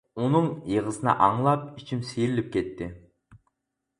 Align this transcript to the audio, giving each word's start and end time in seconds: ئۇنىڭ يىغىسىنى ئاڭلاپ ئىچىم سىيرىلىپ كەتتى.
ئۇنىڭ 0.19 0.45
يىغىسىنى 0.75 1.13
ئاڭلاپ 1.25 1.67
ئىچىم 1.83 2.01
سىيرىلىپ 2.13 2.49
كەتتى. 2.57 2.87